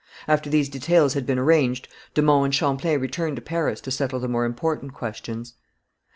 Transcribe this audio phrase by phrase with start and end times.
[0.27, 4.19] After these details had been arranged de Monts and Champlain returned to Paris to settle
[4.19, 5.53] the more important questions.